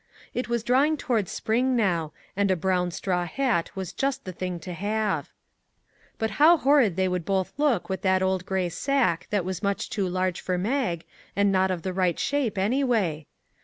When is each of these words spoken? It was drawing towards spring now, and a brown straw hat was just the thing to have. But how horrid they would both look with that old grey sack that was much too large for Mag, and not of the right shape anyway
It 0.33 0.49
was 0.49 0.63
drawing 0.63 0.97
towards 0.97 1.29
spring 1.29 1.75
now, 1.75 2.11
and 2.35 2.49
a 2.49 2.55
brown 2.55 2.89
straw 2.89 3.25
hat 3.27 3.69
was 3.75 3.93
just 3.93 4.25
the 4.25 4.31
thing 4.31 4.59
to 4.61 4.73
have. 4.73 5.29
But 6.17 6.31
how 6.41 6.57
horrid 6.57 6.95
they 6.95 7.07
would 7.07 7.23
both 7.23 7.53
look 7.59 7.87
with 7.87 8.01
that 8.01 8.23
old 8.23 8.43
grey 8.47 8.69
sack 8.69 9.27
that 9.29 9.45
was 9.45 9.61
much 9.61 9.91
too 9.91 10.09
large 10.09 10.41
for 10.41 10.57
Mag, 10.57 11.05
and 11.35 11.51
not 11.51 11.69
of 11.69 11.83
the 11.83 11.93
right 11.93 12.17
shape 12.17 12.57
anyway 12.57 13.27